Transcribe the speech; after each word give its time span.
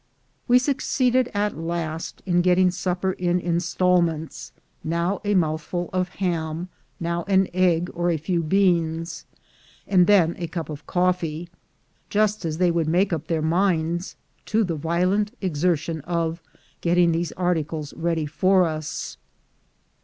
We 0.47 0.57
succeeded 0.57 1.29
at 1.31 1.55
last 1.55 2.23
in 2.25 2.41
getting 2.41 2.71
supper 2.71 3.11
in 3.11 3.39
instalments— 3.39 4.51
now 4.83 5.21
a 5.23 5.35
mouth 5.35 5.61
ful 5.61 5.91
of 5.93 6.15
ham, 6.15 6.69
now 6.99 7.23
an 7.27 7.47
egg 7.53 7.91
or 7.93 8.09
a 8.09 8.17
few 8.17 8.41
beans, 8.41 9.27
and 9.85 10.07
then 10.07 10.33
a 10.39 10.47
cup 10.47 10.69
of 10.69 10.87
coffee, 10.87 11.49
just 12.09 12.45
as 12.45 12.57
they 12.57 12.71
would 12.71 12.87
make 12.87 13.13
up 13.13 13.27
their 13.27 13.43
minds 13.43 14.15
to 14.47 14.63
the 14.63 14.73
violent 14.75 15.35
exertion 15.39 15.99
of 16.01 16.41
getting 16.81 17.11
these 17.11 17.31
articles 17.33 17.93
ready 17.93 18.25
for 18.25 18.63
us. 18.65 19.17